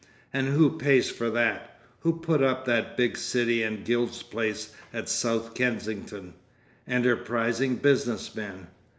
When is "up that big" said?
2.41-3.15